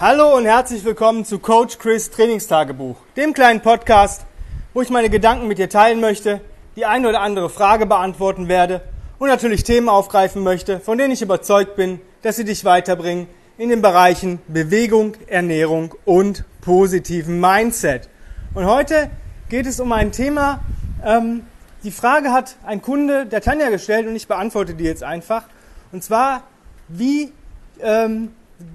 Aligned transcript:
Hallo 0.00 0.36
und 0.36 0.44
herzlich 0.44 0.84
willkommen 0.84 1.24
zu 1.24 1.40
Coach 1.40 1.76
Chris 1.78 2.08
Trainingstagebuch, 2.12 2.94
dem 3.16 3.32
kleinen 3.32 3.62
Podcast, 3.62 4.26
wo 4.72 4.80
ich 4.80 4.90
meine 4.90 5.10
Gedanken 5.10 5.48
mit 5.48 5.58
dir 5.58 5.68
teilen 5.68 5.98
möchte, 5.98 6.40
die 6.76 6.86
eine 6.86 7.08
oder 7.08 7.20
andere 7.20 7.50
Frage 7.50 7.84
beantworten 7.84 8.46
werde 8.46 8.80
und 9.18 9.26
natürlich 9.26 9.64
Themen 9.64 9.88
aufgreifen 9.88 10.44
möchte, 10.44 10.78
von 10.78 10.98
denen 10.98 11.12
ich 11.12 11.20
überzeugt 11.20 11.74
bin, 11.74 12.00
dass 12.22 12.36
sie 12.36 12.44
dich 12.44 12.64
weiterbringen 12.64 13.26
in 13.56 13.70
den 13.70 13.82
Bereichen 13.82 14.38
Bewegung, 14.46 15.16
Ernährung 15.26 15.96
und 16.04 16.44
positiven 16.60 17.40
Mindset. 17.40 18.08
Und 18.54 18.66
heute 18.66 19.10
geht 19.48 19.66
es 19.66 19.80
um 19.80 19.90
ein 19.90 20.12
Thema, 20.12 20.60
ähm, 21.04 21.42
die 21.82 21.90
Frage 21.90 22.30
hat 22.30 22.54
ein 22.64 22.82
Kunde 22.82 23.26
der 23.26 23.40
Tanja 23.40 23.68
gestellt 23.68 24.06
und 24.06 24.14
ich 24.14 24.28
beantworte 24.28 24.74
die 24.74 24.84
jetzt 24.84 25.02
einfach. 25.02 25.42
Und 25.90 26.04
zwar, 26.04 26.44
wie 26.86 27.32
ähm, 27.80 28.30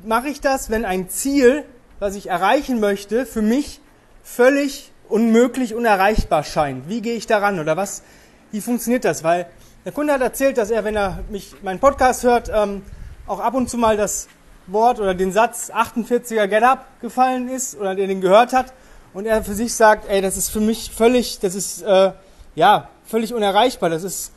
mache 0.05 0.29
ich 0.29 0.41
das, 0.41 0.69
wenn 0.69 0.85
ein 0.85 1.09
Ziel, 1.09 1.63
was 1.99 2.15
ich 2.15 2.27
erreichen 2.29 2.79
möchte, 2.79 3.25
für 3.25 3.41
mich 3.41 3.79
völlig 4.23 4.91
unmöglich, 5.09 5.75
unerreichbar 5.75 6.43
scheint? 6.43 6.89
Wie 6.89 7.01
gehe 7.01 7.15
ich 7.15 7.27
daran 7.27 7.59
oder 7.59 7.77
was, 7.77 8.03
wie 8.51 8.61
funktioniert 8.61 9.05
das? 9.05 9.23
Weil 9.23 9.47
der 9.85 9.91
Kunde 9.91 10.13
hat 10.13 10.21
erzählt, 10.21 10.57
dass 10.57 10.71
er, 10.71 10.83
wenn 10.83 10.95
er 10.95 11.19
mich, 11.29 11.55
meinen 11.61 11.79
Podcast 11.79 12.23
hört, 12.23 12.49
ähm, 12.53 12.83
auch 13.27 13.39
ab 13.39 13.53
und 13.53 13.69
zu 13.69 13.77
mal 13.77 13.97
das 13.97 14.27
Wort 14.67 14.99
oder 14.99 15.13
den 15.13 15.31
Satz 15.31 15.71
48er 15.71 16.47
Get 16.47 16.63
Up 16.63 16.85
gefallen 17.01 17.49
ist 17.49 17.77
oder 17.77 17.95
der 17.95 18.07
den 18.07 18.21
gehört 18.21 18.53
hat 18.53 18.73
und 19.13 19.25
er 19.25 19.43
für 19.43 19.53
sich 19.53 19.73
sagt, 19.73 20.09
ey, 20.09 20.21
das 20.21 20.37
ist 20.37 20.49
für 20.49 20.61
mich 20.61 20.91
völlig, 20.91 21.39
das 21.39 21.55
ist, 21.55 21.81
äh, 21.81 22.11
ja, 22.55 22.89
völlig 23.05 23.33
unerreichbar. 23.33 23.89
Das 23.89 24.03
ist 24.03 24.31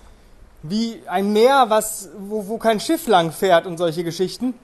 wie 0.62 1.00
ein 1.06 1.32
Meer, 1.32 1.66
was, 1.68 2.10
wo, 2.18 2.48
wo 2.48 2.58
kein 2.58 2.80
Schiff 2.80 3.06
lang 3.06 3.32
fährt 3.32 3.66
und 3.66 3.78
solche 3.78 4.04
Geschichten. 4.04 4.54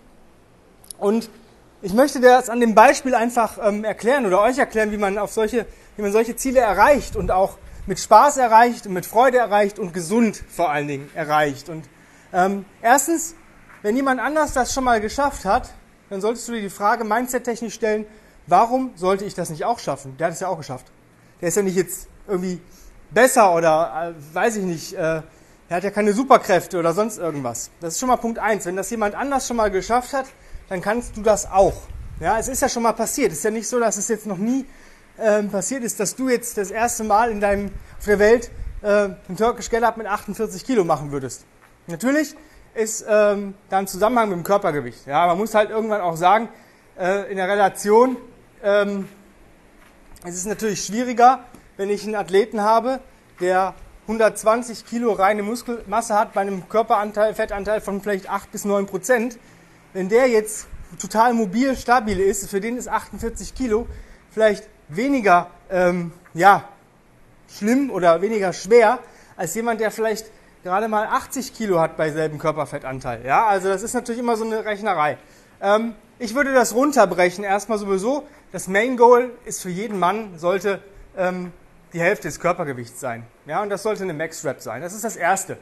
Und 1.03 1.29
ich 1.83 1.93
möchte 1.95 2.21
das 2.21 2.49
an 2.49 2.61
dem 2.61 2.77
Beispiel 2.77 3.17
einfach 3.17 3.59
ähm, 3.61 3.83
erklären 3.83 4.25
oder 4.25 4.41
euch 4.41 4.57
erklären, 4.57 4.93
wie 4.93 4.97
man 4.97 5.19
auf 5.19 5.33
solche, 5.33 5.67
wie 5.97 6.03
man 6.03 6.13
solche 6.13 6.37
Ziele 6.37 6.61
erreicht 6.61 7.17
und 7.17 7.33
auch 7.33 7.59
mit 7.87 7.99
Spaß 7.99 8.37
erreicht 8.37 8.87
und 8.87 8.93
mit 8.93 9.05
Freude 9.05 9.39
erreicht 9.39 9.81
und 9.81 9.93
gesund 9.93 10.41
vor 10.49 10.71
allen 10.71 10.87
Dingen 10.87 11.11
erreicht. 11.17 11.69
Und 11.69 11.87
ähm, 12.33 12.65
erstens, 12.83 13.35
wenn 13.83 13.97
jemand 13.97 14.21
anders 14.21 14.53
das 14.53 14.73
schon 14.73 14.85
mal 14.85 15.01
geschafft 15.01 15.45
hat, 15.45 15.71
dann 16.09 16.21
solltest 16.21 16.47
du 16.47 16.53
dir 16.53 16.61
die 16.61 16.71
Frage 16.71 17.03
mindset-technisch 17.03 17.75
stellen, 17.75 18.07
warum 18.47 18.93
sollte 18.95 19.25
ich 19.25 19.35
das 19.35 19.51
nicht 19.51 19.65
auch 19.65 19.81
schaffen? 19.81 20.17
Der 20.19 20.29
hat 20.29 20.35
es 20.35 20.41
ja 20.41 20.47
auch 20.47 20.59
geschafft. 20.59 20.87
Der 21.41 21.49
ist 21.49 21.57
ja 21.57 21.65
nicht 21.65 21.75
jetzt 21.75 22.07
irgendwie 22.29 22.61
besser 23.11 23.57
oder 23.57 24.15
äh, 24.15 24.35
weiß 24.35 24.55
ich 24.55 24.65
nicht, 24.65 24.93
äh, 24.93 25.23
er 25.69 25.77
hat 25.77 25.83
ja 25.83 25.91
keine 25.91 26.13
Superkräfte 26.13 26.79
oder 26.79 26.93
sonst 26.93 27.19
irgendwas. 27.19 27.71
Das 27.81 27.95
ist 27.95 27.99
schon 27.99 28.09
mal 28.09 28.19
Punkt 28.19 28.39
eins. 28.39 28.67
Wenn 28.67 28.77
das 28.77 28.89
jemand 28.91 29.17
anders 29.17 29.49
schon 29.49 29.57
mal 29.57 29.73
geschafft 29.73 30.13
hat, 30.13 30.27
dann 30.73 30.81
kannst 30.81 31.19
du 31.19 31.21
das 31.21 31.45
auch. 31.51 31.75
Ja, 32.19 32.39
es 32.39 32.49
ist 32.49 32.63
ja 32.63 32.69
schon 32.69 32.83
mal 32.83 32.95
passiert. 32.95 33.31
Es 33.31 33.39
ist 33.39 33.45
ja 33.45 33.51
nicht 33.51 33.69
so, 33.69 33.79
dass 33.79 33.99
es 33.99 34.09
jetzt 34.09 34.27
noch 34.27 34.39
nie 34.39 34.65
ähm, 35.19 35.51
passiert 35.51 35.85
ist, 35.85 36.01
dass 36.01 36.17
du 36.17 36.31
jetzt 36.31 36.57
das 36.57 36.71
erste 36.71 37.05
Mal 37.05 37.31
in 37.31 37.43
deinem, 37.43 37.71
auf 37.99 38.07
der 38.07 38.19
Welt 38.19 38.51
äh, 38.81 38.87
einen 38.87 39.37
Turkish 39.37 39.69
Get-Up 39.69 39.99
mit 39.99 40.07
48 40.07 40.65
Kilo 40.65 40.83
machen 40.85 41.13
würdest. 41.13 41.45
Natürlich 41.89 42.35
ist 42.75 43.05
ähm, 43.07 43.53
da 43.69 43.81
ein 43.81 43.87
Zusammenhang 43.87 44.31
mit 44.31 44.39
dem 44.39 44.45
Körpergewicht. 44.45 45.07
Ja, 45.07 45.27
man 45.27 45.37
muss 45.37 45.55
halt 45.55 45.69
irgendwann 45.69 46.01
auch 46.01 46.17
sagen, 46.17 46.49
äh, 46.99 47.31
in 47.31 47.37
der 47.37 47.49
Relation 47.49 48.17
ähm, 48.63 49.11
es 50.25 50.37
ist 50.37 50.47
natürlich 50.47 50.83
schwieriger, 50.83 51.41
wenn 51.77 51.91
ich 51.91 52.05
einen 52.05 52.15
Athleten 52.15 52.63
habe, 52.63 53.01
der 53.41 53.75
120 54.09 54.87
Kilo 54.87 55.13
reine 55.13 55.43
Muskelmasse 55.43 56.19
hat 56.19 56.33
bei 56.33 56.41
einem 56.41 56.67
Körperanteil, 56.71 57.35
Fettanteil 57.35 57.83
von 57.83 58.01
vielleicht 58.01 58.31
8 58.31 58.51
bis 58.51 58.65
9 58.65 58.87
Prozent, 58.87 59.39
wenn 59.93 60.09
der 60.09 60.29
jetzt 60.29 60.67
total 61.01 61.35
mobil, 61.35 61.77
stabil 61.77 62.21
ist, 62.21 62.49
für 62.49 62.61
den 62.61 62.77
ist 62.77 62.89
48 62.89 63.55
Kilo 63.55 63.87
vielleicht 64.31 64.69
weniger 64.89 65.51
ähm, 65.71 66.13
ja, 66.35 66.69
schlimm 67.49 67.91
oder 67.91 68.23
weniger 68.23 68.53
schwer 68.53 68.99
als 69.37 69.55
jemand, 69.55 69.81
der 69.81 69.91
vielleicht 69.91 70.27
gerade 70.63 70.89
mal 70.89 71.07
80 71.07 71.55
Kilo 71.55 71.81
hat 71.81 71.97
bei 71.97 72.11
selben 72.11 72.39
Körperfettanteil. 72.39 73.25
Ja, 73.25 73.47
also 73.47 73.69
das 73.69 73.83
ist 73.83 73.95
natürlich 73.95 74.21
immer 74.21 74.37
so 74.37 74.45
eine 74.45 74.65
Rechnerei. 74.65 75.19
Ähm, 75.61 75.95
ich 76.19 76.35
würde 76.35 76.53
das 76.55 76.75
runterbrechen. 76.75 77.45
Erstmal 77.45 77.79
sowieso, 77.79 78.27
das 78.53 78.69
Main 78.69 78.97
Goal 78.97 79.31
ist 79.45 79.63
für 79.63 79.71
jeden 79.71 79.99
Mann, 79.99 80.39
sollte 80.39 80.81
ähm, 81.17 81.53
die 81.93 82.01
Hälfte 82.01 82.29
des 82.29 82.39
Körpergewichts 82.39 83.01
sein. 83.01 83.25
Ja, 83.47 83.63
und 83.63 83.71
das 83.71 83.83
sollte 83.83 84.03
eine 84.05 84.15
Max 84.15 84.45
Rap 84.45 84.61
sein. 84.61 84.83
Das 84.83 84.95
ist 84.95 85.05
das 85.05 85.17
Erste. 85.17 85.59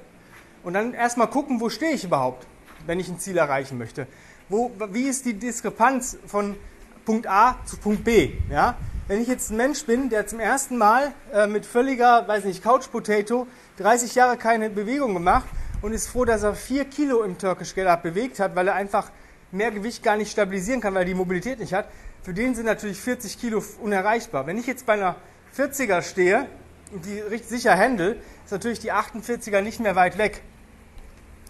Und 0.63 0.75
dann 0.75 0.93
erstmal 0.93 1.29
gucken, 1.29 1.61
wo 1.61 1.71
stehe 1.71 1.93
ich 1.93 2.05
überhaupt? 2.05 2.47
Wenn 2.87 3.01
ich 3.01 3.09
ein 3.09 3.19
Ziel 3.19 3.37
erreichen 3.37 3.79
möchte. 3.79 4.07
Wo, 4.49 4.73
wie 4.91 5.05
ist 5.05 5.25
die 5.27 5.35
Diskrepanz 5.35 6.19
von 6.27 6.57
Punkt 7.05 7.27
A 7.27 7.57
zu 7.65 7.77
Punkt 7.77 8.05
B? 8.05 8.33
Ja? 8.51 8.77
Wenn 9.07 9.21
ich 9.21 9.29
jetzt 9.29 9.51
ein 9.51 9.57
Mensch 9.57 9.85
bin, 9.85 10.09
der 10.09 10.27
zum 10.27 10.41
ersten 10.41 10.77
Mal 10.77 11.13
äh, 11.33 11.47
mit 11.47 11.67
völliger, 11.67 12.27
weiß 12.29 12.45
nicht, 12.45 12.63
Couch 12.63 12.91
Potato 12.91 13.47
30 13.79 14.15
Jahre 14.15 14.37
keine 14.37 14.71
Bewegung 14.71 15.15
gemacht 15.15 15.47
und 15.83 15.93
ist 15.93 16.09
froh, 16.09 16.25
dass 16.25 16.43
er 16.43 16.55
4 16.55 16.85
Kilo 16.85 17.23
im 17.23 17.39
Turkish 17.39 17.75
Get 17.75 17.87
Up 17.87 18.03
bewegt 18.03 18.39
hat, 18.39 18.55
weil 18.55 18.69
er 18.69 18.75
einfach 18.75 19.11
mehr 19.53 19.71
Gewicht 19.71 20.03
gar 20.03 20.17
nicht 20.17 20.31
stabilisieren 20.31 20.81
kann, 20.81 20.95
weil 20.95 21.03
er 21.03 21.07
die 21.07 21.15
Mobilität 21.15 21.59
nicht 21.59 21.73
hat, 21.73 21.87
für 22.23 22.35
den 22.35 22.55
sind 22.55 22.67
natürlich 22.67 23.01
40 23.01 23.41
Kilo 23.41 23.65
unerreichbar. 23.81 24.47
Wenn 24.47 24.59
ich 24.59 24.67
jetzt 24.67 24.87
bei 24.87 24.93
einer 24.93 25.17
40er 25.57 26.03
stehe 26.03 26.47
und 26.93 27.05
die 27.07 27.21
richtig 27.21 27.49
sicher 27.49 27.77
handle, 27.77 28.17
ist 28.45 28.53
natürlich 28.53 28.81
die 28.81 28.93
48er 28.93 29.61
nicht 29.61 29.81
mehr 29.81 29.97
weit 29.97 30.19
weg. 30.19 30.43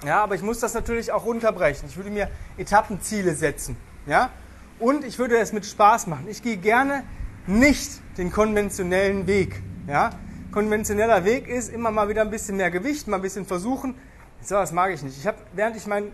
Ja, 0.05 0.23
aber 0.23 0.35
ich 0.35 0.43
muss 0.43 0.61
das 0.61 0.73
natürlich 0.75 1.13
auch 1.13 1.25
runterbrechen. 1.25 1.89
Ich 1.89 1.97
würde 1.97 2.11
mir 2.11 2.31
Etappenziele 2.57 3.35
setzen. 3.35 3.77
Ja? 4.07 4.31
Und 4.79 5.05
ich 5.05 5.19
würde 5.19 5.37
es 5.39 5.53
mit 5.53 5.67
Spaß 5.67 6.07
machen. 6.07 6.27
Ich 6.29 6.43
gehe 6.43 6.57
gerne 6.57 7.05
nicht 7.47 8.01
den 8.17 8.33
konventionellen 8.33 9.27
Weg. 9.27 9.63
Ja? 9.87 10.11
Konventioneller 10.53 11.25
Weg 11.25 11.49
ist 11.49 11.69
immer 11.69 11.91
mal 11.91 12.09
wieder 12.09 12.23
ein 12.23 12.31
bisschen 12.31 12.57
mehr 12.57 12.71
Gewicht, 12.71 13.09
mal 13.09 13.17
ein 13.17 13.23
bisschen 13.23 13.45
versuchen. 13.45 13.95
So, 14.43 14.55
das 14.55 14.73
mag 14.73 14.91
ich 14.93 15.03
nicht. 15.03 15.19
Ich 15.19 15.27
habe, 15.27 15.39
während 15.53 15.77
ich 15.77 15.87
mein, 15.87 16.13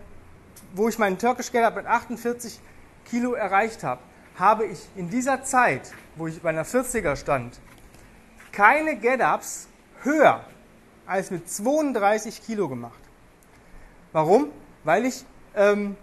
wo 0.75 0.89
ich 0.89 0.99
meinen 0.99 1.17
Turkish 1.17 1.53
Get 1.53 1.75
mit 1.75 1.87
48 1.87 2.59
Kilo 3.05 3.35
erreicht 3.35 3.85
habe, 3.85 4.01
habe 4.37 4.67
ich 4.67 4.81
in 4.97 5.09
dieser 5.09 5.45
Zeit, 5.45 5.93
wo 6.17 6.27
ich 6.27 6.43
bei 6.43 6.51
einer 6.51 6.65
40er 6.65 7.17
stand, 7.17 7.61
keine 8.53 8.97
Get-Ups 8.97 9.69
höher 10.03 10.45
als 11.07 11.31
mit 11.31 11.49
32 11.49 12.45
Kilo 12.45 12.69
gemacht. 12.69 12.99
Warum? 14.17 14.51
Weil 14.83 15.05
ich 15.05 15.27
ähm, 15.55 15.95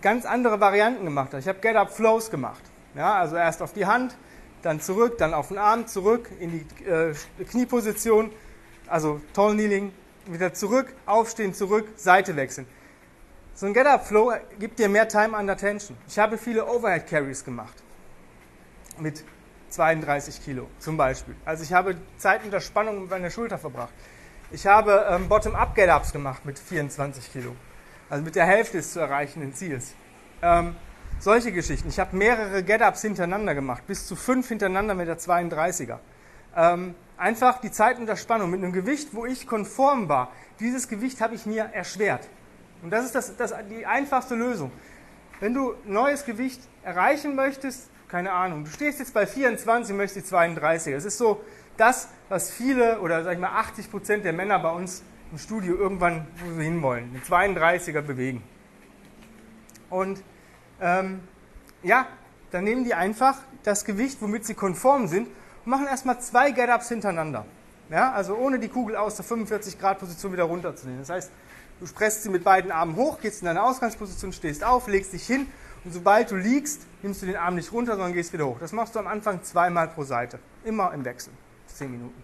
ganz 0.00 0.24
andere 0.24 0.58
Varianten 0.58 1.04
gemacht 1.04 1.32
habe. 1.32 1.40
Ich 1.40 1.48
habe 1.48 1.58
Get-Up-Flows 1.58 2.30
gemacht. 2.30 2.62
Ja, 2.94 3.16
also 3.16 3.36
erst 3.36 3.60
auf 3.60 3.74
die 3.74 3.84
Hand, 3.84 4.16
dann 4.62 4.80
zurück, 4.80 5.18
dann 5.18 5.34
auf 5.34 5.48
den 5.48 5.58
Arm, 5.58 5.86
zurück 5.86 6.30
in 6.40 6.50
die 6.50 6.84
äh, 6.86 7.12
Knieposition, 7.44 8.30
also 8.86 9.20
Tall 9.34 9.52
Kneeling, 9.52 9.92
wieder 10.24 10.54
zurück, 10.54 10.94
aufstehen, 11.04 11.52
zurück, 11.52 11.86
Seite 11.96 12.36
wechseln. 12.36 12.66
So 13.52 13.66
ein 13.66 13.74
Get-Up-Flow 13.74 14.32
gibt 14.58 14.78
dir 14.78 14.88
mehr 14.88 15.06
Time 15.06 15.36
under 15.36 15.58
Tension. 15.58 15.94
Ich 16.08 16.18
habe 16.18 16.38
viele 16.38 16.66
Overhead 16.66 17.06
Carries 17.06 17.44
gemacht 17.44 17.74
mit 18.98 19.24
32 19.68 20.42
Kilo 20.42 20.68
zum 20.78 20.96
Beispiel. 20.96 21.34
Also 21.44 21.64
ich 21.64 21.74
habe 21.74 21.96
Zeit 22.16 22.44
unter 22.44 22.62
Spannung 22.62 23.02
mit 23.02 23.10
meiner 23.10 23.28
Schulter 23.28 23.58
verbracht. 23.58 23.92
Ich 24.50 24.66
habe 24.66 25.06
ähm, 25.10 25.28
Bottom-Up-Get-Ups 25.28 26.10
gemacht 26.12 26.46
mit 26.46 26.58
24 26.58 27.32
Kilo. 27.32 27.54
Also 28.08 28.24
mit 28.24 28.34
der 28.34 28.46
Hälfte 28.46 28.78
des 28.78 28.94
zu 28.94 29.00
erreichenden 29.00 29.52
Ziels. 29.52 29.92
Ähm, 30.40 30.74
solche 31.18 31.52
Geschichten. 31.52 31.88
Ich 31.88 31.98
habe 31.98 32.16
mehrere 32.16 32.62
Get-Ups 32.62 33.02
hintereinander 33.02 33.54
gemacht, 33.54 33.86
bis 33.86 34.06
zu 34.06 34.16
fünf 34.16 34.48
hintereinander 34.48 34.94
mit 34.94 35.06
der 35.06 35.18
32er. 35.18 35.98
Ähm, 36.56 36.94
einfach 37.18 37.60
die 37.60 37.70
Zeit 37.70 37.98
unter 37.98 38.16
Spannung 38.16 38.50
mit 38.50 38.62
einem 38.62 38.72
Gewicht, 38.72 39.10
wo 39.12 39.26
ich 39.26 39.46
konform 39.46 40.08
war. 40.08 40.32
Dieses 40.60 40.88
Gewicht 40.88 41.20
habe 41.20 41.34
ich 41.34 41.44
mir 41.44 41.64
erschwert. 41.64 42.26
Und 42.82 42.90
das 42.90 43.04
ist 43.04 43.14
das, 43.14 43.36
das, 43.36 43.54
die 43.68 43.84
einfachste 43.84 44.34
Lösung. 44.34 44.72
Wenn 45.40 45.52
du 45.52 45.74
neues 45.84 46.24
Gewicht 46.24 46.62
erreichen 46.82 47.34
möchtest, 47.34 47.90
keine 48.08 48.32
Ahnung, 48.32 48.64
du 48.64 48.70
stehst 48.70 48.98
jetzt 48.98 49.12
bei 49.12 49.26
24 49.26 49.90
und 49.90 49.98
möchtest 49.98 50.24
die 50.24 50.30
32. 50.30 50.94
Das 50.94 51.04
ist 51.04 51.18
so 51.18 51.44
das, 51.78 52.08
was 52.28 52.50
viele 52.50 53.00
oder 53.00 53.24
sag 53.24 53.34
ich 53.34 53.38
mal 53.38 53.58
80 53.58 53.90
Prozent 53.90 54.24
der 54.24 54.32
Männer 54.34 54.58
bei 54.58 54.70
uns 54.70 55.02
im 55.32 55.38
Studio 55.38 55.76
irgendwann, 55.76 56.26
wo 56.36 56.54
sie 56.58 56.64
hinwollen, 56.64 57.12
den 57.12 57.22
32er 57.22 58.02
bewegen. 58.02 58.42
Und 59.90 60.22
ähm, 60.80 61.20
ja, 61.82 62.06
dann 62.50 62.64
nehmen 62.64 62.84
die 62.84 62.94
einfach 62.94 63.38
das 63.62 63.84
Gewicht, 63.84 64.18
womit 64.20 64.44
sie 64.44 64.54
konform 64.54 65.06
sind, 65.06 65.28
und 65.64 65.70
machen 65.70 65.86
erstmal 65.86 66.20
zwei 66.20 66.50
Get-Ups 66.50 66.88
hintereinander. 66.88 67.44
Ja, 67.90 68.12
also 68.12 68.36
ohne 68.36 68.58
die 68.58 68.68
Kugel 68.68 68.96
aus 68.96 69.16
der 69.16 69.24
45 69.24 69.78
Grad 69.78 69.98
Position 69.98 70.32
wieder 70.32 70.44
runterzunehmen. 70.44 71.00
Das 71.00 71.10
heißt, 71.10 71.30
du 71.80 71.86
presst 71.86 72.22
sie 72.22 72.28
mit 72.28 72.44
beiden 72.44 72.70
Armen 72.70 72.96
hoch, 72.96 73.18
gehst 73.20 73.40
in 73.40 73.46
deine 73.46 73.62
Ausgangsposition, 73.62 74.32
stehst 74.32 74.62
auf, 74.62 74.88
legst 74.88 75.12
dich 75.12 75.26
hin 75.26 75.46
und 75.84 75.92
sobald 75.92 76.30
du 76.30 76.36
liegst, 76.36 76.82
nimmst 77.02 77.22
du 77.22 77.26
den 77.26 77.36
Arm 77.36 77.54
nicht 77.54 77.72
runter, 77.72 77.92
sondern 77.92 78.12
gehst 78.12 78.32
wieder 78.32 78.46
hoch. 78.46 78.58
Das 78.60 78.72
machst 78.72 78.94
du 78.94 78.98
am 78.98 79.06
Anfang 79.06 79.42
zweimal 79.42 79.88
pro 79.88 80.04
Seite, 80.04 80.38
immer 80.64 80.92
im 80.92 81.04
Wechsel. 81.04 81.32
10 81.78 81.90
Minuten. 81.90 82.22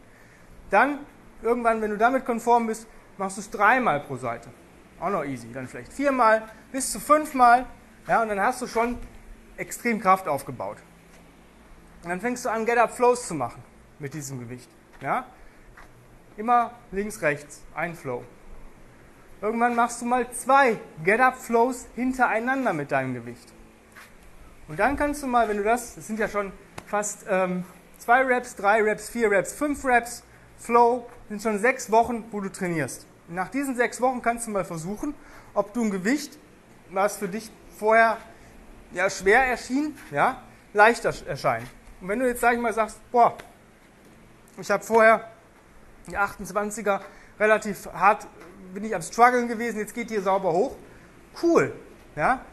Dann, 0.70 0.98
irgendwann, 1.42 1.80
wenn 1.80 1.90
du 1.90 1.98
damit 1.98 2.24
konform 2.24 2.66
bist, 2.66 2.86
machst 3.16 3.36
du 3.36 3.40
es 3.40 3.50
dreimal 3.50 4.00
pro 4.00 4.16
Seite. 4.16 4.50
Auch 5.00 5.10
noch 5.10 5.24
easy. 5.24 5.52
Dann 5.52 5.66
vielleicht 5.66 5.92
viermal, 5.92 6.42
bis 6.72 6.92
zu 6.92 7.00
fünfmal. 7.00 7.66
Ja, 8.06 8.22
und 8.22 8.28
dann 8.28 8.40
hast 8.40 8.60
du 8.62 8.66
schon 8.66 8.98
extrem 9.56 10.00
Kraft 10.00 10.28
aufgebaut. 10.28 10.78
Und 12.02 12.10
dann 12.10 12.20
fängst 12.20 12.44
du 12.44 12.50
an, 12.50 12.66
Get-Up-Flows 12.66 13.26
zu 13.28 13.34
machen 13.34 13.62
mit 13.98 14.14
diesem 14.14 14.40
Gewicht. 14.40 14.68
Ja? 15.00 15.26
Immer 16.36 16.72
links, 16.92 17.22
rechts, 17.22 17.62
ein 17.74 17.94
Flow. 17.94 18.24
Irgendwann 19.40 19.74
machst 19.74 20.00
du 20.00 20.06
mal 20.06 20.30
zwei 20.32 20.78
Get-Up-Flows 21.04 21.86
hintereinander 21.94 22.72
mit 22.72 22.90
deinem 22.92 23.14
Gewicht. 23.14 23.52
Und 24.68 24.78
dann 24.78 24.96
kannst 24.96 25.22
du 25.22 25.26
mal, 25.26 25.48
wenn 25.48 25.58
du 25.58 25.64
das, 25.64 25.94
das 25.94 26.06
sind 26.06 26.18
ja 26.18 26.28
schon 26.28 26.52
fast 26.86 27.26
ähm, 27.28 27.64
zwei 28.04 28.22
Reps, 28.22 28.54
drei 28.54 28.82
Reps, 28.82 29.08
vier 29.08 29.30
Reps, 29.30 29.54
fünf 29.54 29.82
Reps, 29.82 30.22
Flow, 30.58 31.06
sind 31.30 31.40
schon 31.40 31.58
sechs 31.58 31.90
Wochen, 31.90 32.24
wo 32.30 32.40
du 32.40 32.50
trainierst. 32.50 33.06
Nach 33.28 33.48
diesen 33.48 33.76
sechs 33.76 33.98
Wochen 34.00 34.20
kannst 34.20 34.46
du 34.46 34.50
mal 34.50 34.64
versuchen, 34.64 35.14
ob 35.54 35.72
du 35.72 35.84
ein 35.84 35.90
Gewicht, 35.90 36.38
was 36.90 37.16
für 37.16 37.28
dich 37.28 37.50
vorher 37.78 38.18
ja, 38.92 39.08
schwer 39.08 39.46
erschien, 39.46 39.96
ja, 40.10 40.42
leichter 40.74 41.14
erscheint. 41.26 41.66
Und 42.02 42.08
wenn 42.08 42.20
du 42.20 42.28
jetzt, 42.28 42.42
sag 42.42 42.52
ich 42.52 42.60
mal, 42.60 42.74
sagst, 42.74 42.98
boah, 43.10 43.38
ich 44.58 44.70
habe 44.70 44.84
vorher 44.84 45.30
die 46.06 46.18
28er 46.18 47.00
relativ 47.40 47.86
hart, 47.86 48.26
bin 48.74 48.84
ich 48.84 48.94
am 48.94 49.00
struggeln 49.00 49.48
gewesen, 49.48 49.78
jetzt 49.78 49.94
geht 49.94 50.10
die 50.10 50.18
sauber 50.18 50.52
hoch, 50.52 50.76
cool, 51.42 51.74
ja, 52.16 52.44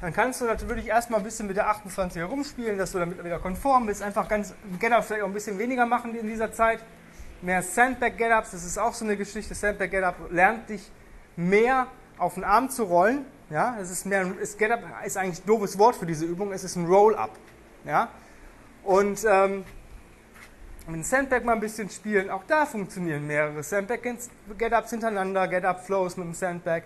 dann 0.00 0.12
kannst 0.12 0.40
du 0.40 0.44
natürlich 0.44 0.86
erstmal 0.86 1.20
ein 1.20 1.24
bisschen 1.24 1.46
mit 1.46 1.56
der 1.56 1.68
28er 1.70 2.24
rumspielen, 2.24 2.78
dass 2.78 2.92
du 2.92 2.98
damit 2.98 3.22
wieder 3.22 3.38
konform 3.38 3.86
bist, 3.86 4.02
einfach 4.02 4.28
ganz 4.28 4.54
Get-Up 4.78 5.04
vielleicht 5.04 5.22
auch 5.22 5.28
ein 5.28 5.34
bisschen 5.34 5.58
weniger 5.58 5.86
machen 5.86 6.14
in 6.14 6.26
dieser 6.26 6.52
Zeit, 6.52 6.80
mehr 7.42 7.62
Sandbag-Get-Ups, 7.62 8.52
das 8.52 8.64
ist 8.64 8.78
auch 8.78 8.94
so 8.94 9.04
eine 9.04 9.16
Geschichte, 9.16 9.54
Sandbag-Get-Up 9.54 10.30
lernt 10.30 10.68
dich 10.68 10.90
mehr 11.36 11.88
auf 12.16 12.34
den 12.34 12.44
Arm 12.44 12.70
zu 12.70 12.84
rollen, 12.84 13.24
ja, 13.50 13.76
es 13.80 13.90
ist 13.90 14.06
mehr, 14.06 14.24
Get-Up 14.58 14.82
ist 15.04 15.16
eigentlich 15.16 15.42
ein 15.42 15.46
doofes 15.46 15.78
Wort 15.78 15.96
für 15.96 16.06
diese 16.06 16.26
Übung, 16.26 16.52
es 16.52 16.62
ist 16.62 16.76
ein 16.76 16.86
Roll-Up, 16.86 17.30
ja, 17.84 18.08
und 18.84 19.24
ähm, 19.28 19.64
mit 20.86 20.96
dem 20.96 21.02
Sandbag 21.02 21.42
mal 21.42 21.52
ein 21.52 21.60
bisschen 21.60 21.90
spielen, 21.90 22.30
auch 22.30 22.44
da 22.46 22.64
funktionieren 22.66 23.26
mehrere 23.26 23.62
Sandbag-Get-Ups 23.62 24.90
hintereinander, 24.90 25.48
Get-Up-Flows 25.48 26.16
mit 26.16 26.26
dem 26.26 26.34
Sandbag 26.34 26.82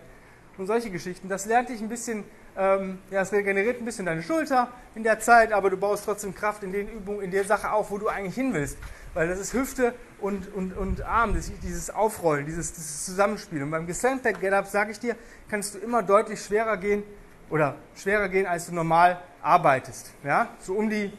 und 0.59 0.67
solche 0.67 0.91
Geschichten. 0.91 1.29
Das 1.29 1.47
lernt 1.47 1.69
dich 1.69 1.81
ein 1.81 1.89
bisschen 1.89 2.25
ähm, 2.57 2.99
ja, 3.11 3.23
es 3.23 3.33
regeneriert 3.33 3.81
ein 3.81 3.85
bisschen 3.85 4.07
deine 4.07 4.23
Schulter 4.23 4.69
in 4.95 5.03
der 5.03 5.21
Zeit, 5.21 5.53
aber 5.53 5.71
du 5.71 5.77
baust 5.77 6.05
trotzdem 6.05 6.35
Kraft 6.35 6.63
in 6.63 6.73
den 6.73 6.89
Übungen, 6.89 7.23
in 7.23 7.31
der 7.31 7.45
Sache 7.45 7.71
auf, 7.73 7.91
wo 7.91 7.99
du 7.99 8.09
eigentlich 8.09 8.35
hin 8.35 8.53
willst. 8.53 8.77
Weil 9.15 9.29
das 9.29 9.39
ist 9.39 9.53
Hüfte 9.53 9.95
und, 10.21 10.53
und, 10.55 10.77
und 10.77 11.03
Arm, 11.03 11.35
das, 11.35 11.51
dieses 11.63 11.91
Aufrollen, 11.91 12.47
dieses, 12.47 12.73
dieses 12.73 13.05
Zusammenspiel. 13.05 13.63
Und 13.63 13.71
beim 13.71 13.87
Gesandback 13.87 14.41
Get-Up, 14.41 14.67
sage 14.67 14.93
ich 14.93 15.01
dir, 15.01 15.17
kannst 15.49 15.75
du 15.75 15.79
immer 15.79 16.03
deutlich 16.03 16.43
schwerer 16.43 16.77
gehen 16.77 17.03
oder 17.51 17.77
schwerer 17.95 18.29
gehen, 18.29 18.47
als 18.47 18.67
du 18.67 18.75
normal 18.75 19.19
arbeitest. 19.43 20.13
Ja? 20.25 20.49
So 20.61 20.75
um 20.75 20.89
die, 20.89 21.13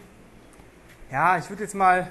ja, 1.11 1.37
ich 1.37 1.49
würde 1.49 1.63
jetzt 1.63 1.75
mal 1.75 2.09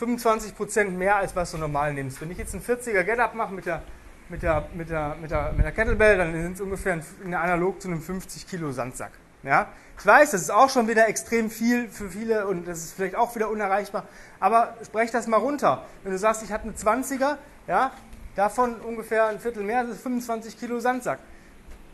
25% 0.00 0.90
mehr, 0.90 1.16
als 1.16 1.36
was 1.36 1.52
du 1.52 1.58
normal 1.58 1.92
nimmst. 1.94 2.20
Wenn 2.20 2.30
ich 2.30 2.38
jetzt 2.38 2.54
einen 2.54 2.64
40er 2.64 3.02
Get-Up 3.02 3.34
mache 3.34 3.52
mit 3.52 3.66
der 3.66 3.82
mit 4.28 4.42
der, 4.42 4.68
mit 4.74 4.90
der, 4.90 5.16
mit 5.20 5.30
der, 5.30 5.52
mit 5.52 5.64
der 5.64 5.72
Kettlebell, 5.72 6.16
dann 6.16 6.32
sind 6.32 6.54
es 6.54 6.60
ungefähr 6.60 6.94
ein, 7.24 7.34
analog 7.34 7.80
zu 7.80 7.88
einem 7.88 8.00
50 8.00 8.46
Kilo 8.46 8.72
Sandsack. 8.72 9.12
Ja? 9.42 9.68
Ich 9.98 10.06
weiß, 10.06 10.30
das 10.32 10.42
ist 10.42 10.50
auch 10.50 10.70
schon 10.70 10.88
wieder 10.88 11.08
extrem 11.08 11.50
viel 11.50 11.88
für 11.88 12.10
viele 12.10 12.46
und 12.46 12.66
das 12.66 12.78
ist 12.78 12.94
vielleicht 12.94 13.14
auch 13.14 13.34
wieder 13.34 13.50
unerreichbar, 13.50 14.06
aber 14.40 14.76
sprech 14.84 15.10
das 15.10 15.26
mal 15.26 15.36
runter. 15.36 15.84
Wenn 16.02 16.12
du 16.12 16.18
sagst, 16.18 16.42
ich 16.42 16.52
habe 16.52 16.64
eine 16.64 16.72
20er, 16.72 17.36
ja, 17.66 17.92
davon 18.34 18.76
ungefähr 18.80 19.26
ein 19.26 19.38
Viertel 19.38 19.62
mehr, 19.62 19.84
das 19.84 19.96
ist 19.96 20.02
25 20.02 20.58
Kilo 20.58 20.80
Sandsack. 20.80 21.18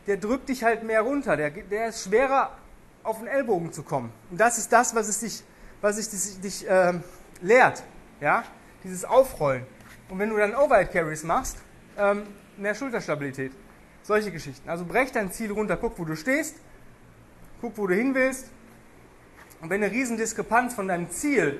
Der 0.07 0.17
drückt 0.17 0.49
dich 0.49 0.63
halt 0.63 0.83
mehr 0.83 1.01
runter, 1.01 1.37
der, 1.37 1.51
der 1.51 1.89
ist 1.89 2.05
schwerer 2.05 2.51
auf 3.03 3.19
den 3.19 3.27
Ellbogen 3.27 3.71
zu 3.71 3.83
kommen. 3.83 4.11
Und 4.31 4.39
das 4.39 4.57
ist 4.57 4.71
das, 4.71 4.95
was 4.95 5.07
es 5.07 5.19
dich, 5.19 5.43
was 5.81 5.97
es 5.97 6.09
dich, 6.09 6.41
dich 6.41 6.69
äh, 6.69 6.93
lehrt. 7.41 7.83
Ja? 8.21 8.43
Dieses 8.83 9.05
Aufrollen. 9.05 9.65
Und 10.09 10.19
wenn 10.19 10.29
du 10.29 10.37
dann 10.37 10.55
Overhead 10.55 10.91
Carries 10.91 11.23
machst, 11.23 11.57
ähm, 11.97 12.23
mehr 12.57 12.75
Schulterstabilität. 12.75 13.51
Solche 14.03 14.31
Geschichten. 14.31 14.69
Also 14.69 14.85
brech 14.85 15.11
dein 15.11 15.31
Ziel 15.31 15.51
runter, 15.51 15.77
guck, 15.77 15.99
wo 15.99 16.05
du 16.05 16.15
stehst, 16.15 16.55
guck, 17.61 17.77
wo 17.77 17.87
du 17.87 17.95
hin 17.95 18.15
willst. 18.15 18.49
Und 19.61 19.69
wenn 19.69 19.83
eine 19.83 19.91
Riesendiskrepanz 19.91 20.73
von 20.73 20.87
deinem 20.87 21.09
Ziel, 21.09 21.59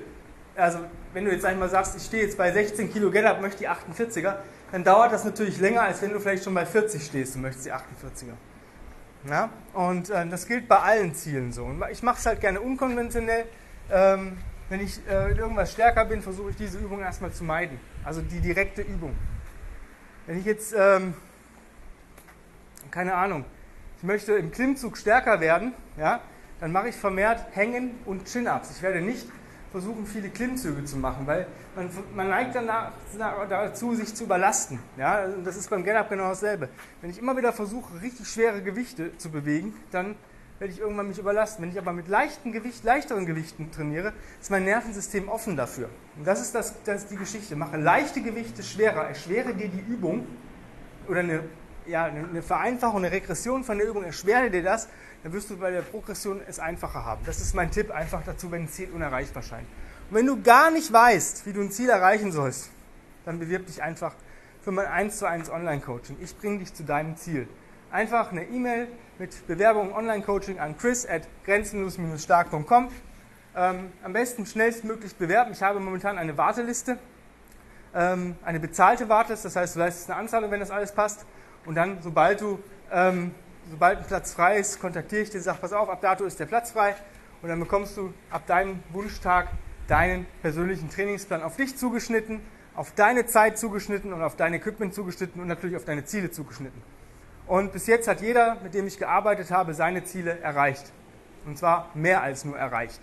also 0.55 0.79
wenn 1.13 1.25
du 1.25 1.31
jetzt 1.31 1.45
einmal 1.45 1.69
sagst, 1.69 1.95
ich 1.95 2.03
stehe 2.03 2.23
jetzt 2.23 2.37
bei 2.37 2.51
16 2.51 2.91
Kilo 2.91 3.11
Get-Up, 3.11 3.41
möchte 3.41 3.59
die 3.59 3.69
48er, 3.69 4.37
dann 4.71 4.83
dauert 4.83 5.11
das 5.11 5.25
natürlich 5.25 5.59
länger, 5.59 5.81
als 5.81 6.01
wenn 6.01 6.13
du 6.13 6.19
vielleicht 6.19 6.43
schon 6.43 6.53
bei 6.53 6.65
40 6.65 7.03
stehst 7.03 7.35
und 7.35 7.41
möchtest 7.41 7.65
die 7.65 7.73
48er. 7.73 8.33
Ja? 9.27 9.49
Und 9.73 10.09
äh, 10.09 10.27
das 10.27 10.47
gilt 10.47 10.67
bei 10.67 10.79
allen 10.79 11.13
Zielen 11.13 11.51
so. 11.51 11.65
Und 11.65 11.83
ich 11.91 12.03
mache 12.03 12.19
es 12.19 12.25
halt 12.25 12.39
gerne 12.41 12.61
unkonventionell. 12.61 13.45
Ähm, 13.91 14.37
wenn 14.69 14.81
ich 14.81 14.99
äh, 15.09 15.31
irgendwas 15.31 15.71
stärker 15.71 16.05
bin, 16.05 16.21
versuche 16.21 16.51
ich 16.51 16.55
diese 16.55 16.77
Übung 16.77 16.99
erstmal 16.99 17.31
zu 17.31 17.43
meiden. 17.43 17.79
Also 18.03 18.21
die 18.21 18.39
direkte 18.39 18.81
Übung. 18.81 19.15
Wenn 20.29 20.37
ich 20.37 20.45
jetzt, 20.45 20.75
ähm, 20.77 21.15
keine 22.91 23.15
Ahnung, 23.15 23.45
ich 23.97 24.03
möchte 24.03 24.33
im 24.33 24.51
Klimmzug 24.51 24.95
stärker 24.95 25.41
werden, 25.41 25.73
ja, 25.97 26.21
dann 26.59 26.71
mache 26.71 26.89
ich 26.89 26.95
vermehrt 26.95 27.43
Hängen 27.53 27.95
und 28.05 28.25
Chin-Ups. 28.25 28.69
Ich 28.75 28.83
werde 28.83 29.01
nicht 29.01 29.25
versuchen, 29.71 30.05
viele 30.05 30.29
Klimmzüge 30.29 30.85
zu 30.85 30.97
machen, 30.97 31.25
weil 31.25 31.47
man, 31.75 31.89
man 32.13 32.29
neigt 32.29 32.53
danach, 32.53 32.91
dazu, 33.49 33.95
sich 33.95 34.13
zu 34.13 34.25
überlasten. 34.25 34.77
Ja? 34.97 35.25
Das 35.43 35.57
ist 35.57 35.67
beim 35.67 35.83
Get-Up 35.83 36.11
genau 36.11 36.29
dasselbe. 36.29 36.69
Wenn 37.01 37.09
ich 37.09 37.17
immer 37.17 37.35
wieder 37.35 37.51
versuche, 37.51 37.99
richtig 37.99 38.27
schwere 38.27 38.61
Gewichte 38.61 39.17
zu 39.17 39.31
bewegen, 39.31 39.73
dann 39.89 40.15
werde 40.59 40.73
ich 40.73 40.79
irgendwann 40.79 41.07
mich 41.07 41.17
überlasten. 41.17 41.63
Wenn 41.63 41.71
ich 41.71 41.79
aber 41.79 41.93
mit 41.93 42.07
leichten 42.07 42.51
Gewicht, 42.51 42.83
leichteren 42.83 43.25
Gewichten 43.25 43.71
trainiere, 43.71 44.13
ist 44.39 44.51
mein 44.51 44.65
Nervensystem 44.65 45.29
offen 45.29 45.55
dafür. 45.55 45.89
Und 46.17 46.27
das 46.27 46.41
ist, 46.41 46.53
das, 46.53 46.75
das 46.83 47.03
ist 47.03 47.11
die 47.11 47.15
Geschichte. 47.15 47.55
Mache 47.55 47.77
leichte 47.77 48.21
Gewichte 48.21 48.61
schwerer, 48.61 49.07
erschwere 49.07 49.53
dir 49.53 49.69
die 49.69 49.79
Übung 49.79 50.27
oder 51.07 51.21
eine, 51.21 51.43
ja, 51.87 52.05
eine 52.05 52.41
Vereinfachung, 52.41 52.97
eine 52.97 53.11
Regression 53.11 53.63
von 53.63 53.77
der 53.77 53.87
Übung, 53.87 54.03
erschwere 54.03 54.49
dir 54.49 54.61
das, 54.61 54.89
dann 55.23 55.33
wirst 55.33 55.49
du 55.49 55.57
bei 55.57 55.71
der 55.71 55.81
Progression 55.81 56.41
es 56.47 56.59
einfacher 56.59 57.03
haben. 57.05 57.21
Das 57.25 57.39
ist 57.39 57.55
mein 57.55 57.71
Tipp 57.71 57.91
einfach 57.91 58.21
dazu, 58.23 58.51
wenn 58.51 58.63
ein 58.63 58.69
Ziel 58.69 58.89
unerreichbar 58.93 59.43
scheint. 59.43 59.67
Und 60.09 60.17
wenn 60.17 60.25
du 60.25 60.41
gar 60.41 60.71
nicht 60.71 60.91
weißt, 60.91 61.45
wie 61.45 61.53
du 61.53 61.61
ein 61.61 61.71
Ziel 61.71 61.89
erreichen 61.89 62.31
sollst, 62.31 62.69
dann 63.25 63.39
bewirb 63.39 63.65
dich 63.65 63.81
einfach 63.81 64.13
für 64.61 64.71
mein 64.71 64.87
1 64.87 65.17
zu 65.17 65.25
1 65.25 65.49
Online-Coaching. 65.49 66.17
Ich 66.21 66.37
bringe 66.37 66.59
dich 66.59 66.73
zu 66.73 66.83
deinem 66.83 67.15
Ziel. 67.15 67.47
Einfach 67.91 68.31
eine 68.31 68.43
E-Mail 68.43 68.87
mit 69.17 69.47
Bewerbung 69.47 69.95
Online-Coaching 69.95 70.59
an 70.59 70.77
chris 70.77 71.07
at 71.07 71.23
grenzenlos-stark.com. 71.43 72.89
Ähm, 73.55 73.91
am 74.03 74.13
besten 74.13 74.45
schnellstmöglich 74.45 75.15
bewerben. 75.15 75.53
Ich 75.53 75.63
habe 75.63 75.79
momentan 75.79 76.19
eine 76.19 76.37
Warteliste, 76.37 76.99
ähm, 77.95 78.35
eine 78.45 78.59
bezahlte 78.59 79.09
Warteliste, 79.09 79.47
das 79.47 79.55
heißt, 79.55 79.75
du 79.75 79.79
leistest 79.79 80.11
eine 80.11 80.19
Anzahlung, 80.19 80.51
wenn 80.51 80.59
das 80.59 80.69
alles 80.69 80.91
passt. 80.91 81.25
Und 81.65 81.73
dann, 81.73 81.97
sobald 82.03 82.41
du, 82.41 82.59
ähm, 82.91 83.31
sobald 83.71 83.97
ein 83.97 84.05
Platz 84.05 84.33
frei 84.33 84.59
ist, 84.59 84.79
kontaktiere 84.79 85.23
ich 85.23 85.31
dich, 85.31 85.41
sag, 85.41 85.59
pass 85.59 85.73
auf, 85.73 85.89
ab 85.89 85.99
dato 86.01 86.25
ist 86.25 86.39
der 86.39 86.45
Platz 86.45 86.69
frei. 86.69 86.95
Und 87.41 87.49
dann 87.49 87.59
bekommst 87.59 87.97
du 87.97 88.13
ab 88.29 88.45
deinem 88.45 88.83
Wunschtag 88.91 89.47
deinen 89.87 90.27
persönlichen 90.43 90.91
Trainingsplan 90.91 91.41
auf 91.41 91.55
dich 91.55 91.75
zugeschnitten, 91.75 92.39
auf 92.75 92.91
deine 92.91 93.25
Zeit 93.25 93.57
zugeschnitten 93.57 94.13
und 94.13 94.21
auf 94.21 94.35
dein 94.35 94.53
Equipment 94.53 94.93
zugeschnitten 94.93 95.41
und 95.41 95.47
natürlich 95.47 95.75
auf 95.75 95.85
deine 95.85 96.05
Ziele 96.05 96.29
zugeschnitten. 96.29 96.98
Und 97.49 97.73
bis 97.73 97.87
jetzt 97.87 98.07
hat 98.07 98.21
jeder, 98.21 98.57
mit 98.61 98.75
dem 98.75 98.85
ich 98.85 98.99
gearbeitet 98.99 99.49
habe, 99.49 99.73
seine 99.73 100.03
Ziele 100.03 100.39
erreicht. 100.39 100.91
Und 101.47 101.57
zwar 101.57 101.89
mehr 101.95 102.21
als 102.21 102.45
nur 102.45 102.55
erreicht. 102.55 103.01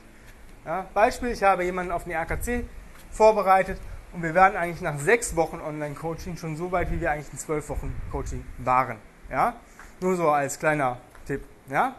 Ja, 0.64 0.86
Beispiel, 0.94 1.30
ich 1.30 1.42
habe 1.42 1.64
jemanden 1.64 1.90
auf 1.90 2.04
eine 2.04 2.14
RKC 2.14 2.64
vorbereitet 3.10 3.76
und 4.12 4.22
wir 4.22 4.34
werden 4.34 4.56
eigentlich 4.56 4.82
nach 4.82 5.00
sechs 5.00 5.34
Wochen 5.34 5.60
Online-Coaching 5.60 6.36
schon 6.36 6.56
so 6.56 6.70
weit, 6.70 6.92
wie 6.92 7.00
wir 7.00 7.10
eigentlich 7.10 7.32
in 7.32 7.38
zwölf 7.40 7.68
Wochen 7.68 7.92
Coaching 8.12 8.46
waren. 8.58 8.98
Ja? 9.28 9.56
Nur 10.00 10.14
so 10.14 10.28
als 10.28 10.60
kleiner 10.60 10.98
Tipp. 11.26 11.42
Ja? 11.68 11.96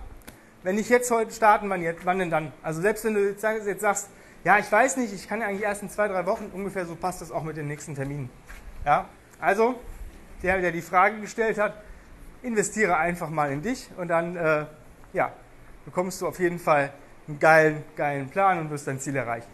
Wenn 0.63 0.77
ich 0.77 0.88
jetzt 0.88 1.12
heute 1.12 1.34
starten, 1.34 1.70
wann, 1.70 1.82
jetzt, 1.82 2.06
wann 2.06 2.20
denn 2.20 2.30
dann? 2.30 2.54
Also 2.63 2.80
selbst 2.80 3.04
wenn 3.04 3.16
du 3.16 3.27
jetzt 3.27 3.42
sagst, 3.42 4.10
ja, 4.46 4.58
ich 4.58 4.72
weiß 4.72 4.96
nicht, 4.96 5.13
ich 5.13 5.27
kann 5.27 5.42
ja 5.42 5.48
eigentlich 5.48 5.63
erst 5.63 5.82
in 5.82 5.89
zwei, 5.89 6.08
drei 6.08 6.25
Wochen, 6.25 6.50
ungefähr 6.54 6.86
so 6.86 6.96
passt 6.96 7.22
das 7.22 7.30
auch 7.30 7.44
mit 7.44 7.58
den 7.58 7.68
nächsten 7.68 7.94
Terminen. 7.94 8.30
Ja? 8.86 9.10
Also, 9.38 9.75
der, 10.44 10.62
der 10.62 10.72
die 10.72 10.82
Frage 10.82 11.20
gestellt 11.20 11.58
hat, 11.58 11.74
investiere 12.44 12.98
einfach 12.98 13.29
mal 13.29 13.51
in 13.51 13.62
dich 13.62 13.89
und 13.98 14.08
dann 14.08 14.36
äh, 14.36 14.65
ja, 15.13 15.32
bekommst 15.86 16.22
du 16.22 16.27
auf 16.27 16.39
jeden 16.39 16.60
Fall 16.60 16.91
einen 17.27 17.39
geilen, 17.39 17.84
geilen 17.96 18.29
Plan 18.29 18.60
und 18.60 18.70
wirst 18.70 18.88
dein 18.88 19.00
Ziel 19.00 19.15
erreichen. 19.15 19.50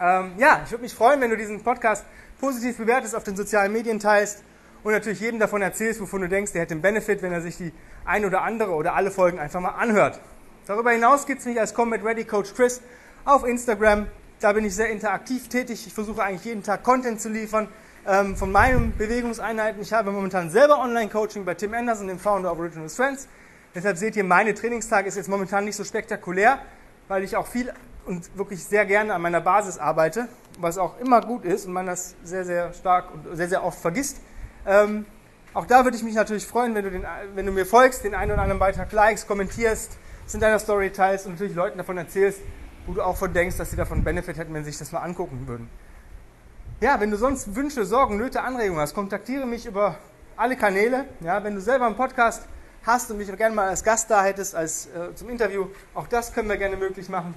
Ähm, 0.00 0.32
ja, 0.38 0.62
ich 0.64 0.70
würde 0.70 0.82
mich 0.82 0.94
freuen, 0.94 1.20
wenn 1.20 1.30
du 1.30 1.36
diesen 1.36 1.62
Podcast 1.62 2.04
positiv 2.40 2.78
bewertest, 2.78 3.14
auf 3.14 3.24
den 3.24 3.36
sozialen 3.36 3.72
Medien 3.72 3.98
teilst 3.98 4.44
und 4.84 4.92
natürlich 4.92 5.20
jedem 5.20 5.40
davon 5.40 5.60
erzählst, 5.62 6.00
wovon 6.00 6.20
du 6.22 6.28
denkst, 6.28 6.52
der 6.52 6.62
hätte 6.62 6.72
einen 6.72 6.82
Benefit, 6.82 7.22
wenn 7.22 7.32
er 7.32 7.40
sich 7.40 7.56
die 7.56 7.72
ein 8.04 8.24
oder 8.24 8.42
andere 8.42 8.72
oder 8.72 8.94
alle 8.94 9.10
Folgen 9.10 9.38
einfach 9.38 9.60
mal 9.60 9.70
anhört. 9.70 10.20
Darüber 10.66 10.92
hinaus 10.92 11.26
gibt 11.26 11.40
es 11.40 11.46
mich 11.46 11.58
als 11.58 11.74
Combat 11.74 12.04
Ready 12.04 12.24
Coach 12.24 12.54
Chris 12.54 12.80
auf 13.24 13.44
Instagram. 13.44 14.06
Da 14.40 14.52
bin 14.52 14.64
ich 14.64 14.76
sehr 14.76 14.88
interaktiv 14.90 15.48
tätig. 15.48 15.84
Ich 15.88 15.92
versuche 15.92 16.22
eigentlich 16.22 16.44
jeden 16.44 16.62
Tag 16.62 16.84
Content 16.84 17.20
zu 17.20 17.28
liefern 17.28 17.66
ähm, 18.06 18.36
von 18.36 18.52
meinen 18.52 18.96
Bewegungseinheiten. 18.96 19.82
Ich 19.82 19.92
habe 19.92 20.12
momentan 20.12 20.48
selber 20.48 20.78
Online-Coaching 20.78 21.44
bei 21.44 21.54
Tim 21.54 21.74
Anderson, 21.74 22.06
dem 22.06 22.20
Founder 22.20 22.52
of 22.52 22.58
Original 22.60 22.88
Strengths. 22.88 23.26
Deshalb 23.74 23.96
seht 23.96 24.14
ihr, 24.14 24.22
meine 24.22 24.54
Trainingstage 24.54 25.08
ist 25.08 25.16
jetzt 25.16 25.28
momentan 25.28 25.64
nicht 25.64 25.74
so 25.74 25.82
spektakulär, 25.82 26.60
weil 27.08 27.24
ich 27.24 27.36
auch 27.36 27.48
viel 27.48 27.72
und 28.06 28.36
wirklich 28.38 28.64
sehr 28.64 28.86
gerne 28.86 29.12
an 29.12 29.22
meiner 29.22 29.40
Basis 29.40 29.76
arbeite, 29.76 30.28
was 30.60 30.78
auch 30.78 31.00
immer 31.00 31.20
gut 31.20 31.44
ist 31.44 31.66
und 31.66 31.72
man 31.72 31.86
das 31.86 32.14
sehr, 32.22 32.44
sehr 32.44 32.72
stark 32.74 33.12
und 33.12 33.36
sehr, 33.36 33.48
sehr 33.48 33.64
oft 33.64 33.80
vergisst. 33.80 34.20
Ähm, 34.64 35.04
auch 35.52 35.66
da 35.66 35.82
würde 35.82 35.96
ich 35.96 36.04
mich 36.04 36.14
natürlich 36.14 36.46
freuen, 36.46 36.76
wenn 36.76 36.84
du, 36.84 36.92
den, 36.92 37.04
wenn 37.34 37.44
du 37.44 37.50
mir 37.50 37.66
folgst, 37.66 38.04
den 38.04 38.14
einen 38.14 38.30
oder 38.30 38.42
anderen 38.42 38.60
Beitrag 38.60 38.92
likest, 38.92 39.26
kommentierst, 39.26 39.98
es 40.24 40.34
in 40.34 40.40
deiner 40.40 40.60
Story 40.60 40.90
teilst 40.90 41.26
und 41.26 41.32
natürlich 41.32 41.56
Leuten 41.56 41.76
davon 41.76 41.98
erzählst, 41.98 42.40
wo 42.88 42.94
du 42.94 43.02
auch 43.02 43.16
von 43.16 43.32
denkst, 43.32 43.58
dass 43.58 43.70
sie 43.70 43.76
davon 43.76 44.02
Benefit 44.02 44.38
hätten, 44.38 44.54
wenn 44.54 44.64
sie 44.64 44.70
sich 44.70 44.78
das 44.78 44.92
mal 44.92 45.00
angucken 45.00 45.46
würden. 45.46 45.68
Ja, 46.80 46.98
wenn 47.00 47.10
du 47.10 47.18
sonst 47.18 47.54
Wünsche, 47.54 47.84
Sorgen, 47.84 48.16
Nöte, 48.16 48.40
Anregungen 48.40 48.80
hast, 48.80 48.94
kontaktiere 48.94 49.44
mich 49.44 49.66
über 49.66 49.96
alle 50.36 50.56
Kanäle. 50.56 51.04
Ja, 51.20 51.44
wenn 51.44 51.54
du 51.54 51.60
selber 51.60 51.84
einen 51.84 51.96
Podcast 51.96 52.48
hast 52.86 53.10
und 53.10 53.18
mich 53.18 53.36
gerne 53.36 53.54
mal 53.54 53.68
als 53.68 53.84
Gast 53.84 54.10
da 54.10 54.24
hättest, 54.24 54.54
als 54.54 54.86
äh, 54.86 55.14
zum 55.14 55.28
Interview, 55.28 55.66
auch 55.94 56.06
das 56.06 56.32
können 56.32 56.48
wir 56.48 56.56
gerne 56.56 56.76
möglich 56.76 57.10
machen. 57.10 57.34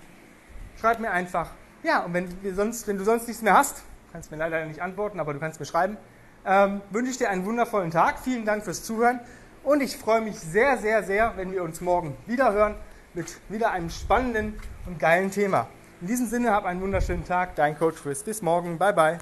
Schreib 0.80 1.00
mir 1.00 1.12
einfach. 1.12 1.50
Ja, 1.84 2.06
und 2.06 2.14
wenn, 2.14 2.30
sonst, 2.56 2.88
wenn 2.88 2.98
du 2.98 3.04
sonst 3.04 3.28
nichts 3.28 3.42
mehr 3.42 3.58
hast, 3.58 3.84
kannst 4.14 4.32
mir 4.32 4.38
leider 4.38 4.66
nicht 4.66 4.82
antworten, 4.82 5.20
aber 5.20 5.34
du 5.34 5.40
kannst 5.40 5.60
mir 5.60 5.66
schreiben, 5.66 5.98
ähm, 6.46 6.80
wünsche 6.92 7.12
ich 7.12 7.18
dir 7.18 7.30
einen 7.30 7.44
wundervollen 7.44 7.92
Tag. 7.92 8.20
Vielen 8.20 8.46
Dank 8.46 8.64
fürs 8.64 8.84
Zuhören 8.84 9.20
und 9.64 9.82
ich 9.82 9.98
freue 9.98 10.22
mich 10.22 10.40
sehr, 10.40 10.78
sehr, 10.78 11.04
sehr, 11.04 11.34
wenn 11.36 11.52
wir 11.52 11.64
uns 11.64 11.82
morgen 11.82 12.16
wieder 12.26 12.54
hören 12.54 12.76
mit 13.14 13.40
wieder 13.50 13.72
einem 13.72 13.90
spannenden 13.90 14.60
und 14.86 15.00
geilen 15.00 15.32
Thema. 15.32 15.68
In 16.02 16.08
diesem 16.08 16.28
Sinne, 16.28 16.52
hab 16.52 16.66
einen 16.66 16.82
wunderschönen 16.82 17.26
Tag. 17.26 17.56
Dein 17.56 17.78
Coach 17.78 18.02
Chris. 18.02 18.24
Bis 18.24 18.42
morgen. 18.42 18.78
Bye, 18.78 18.94
bye. 18.94 19.20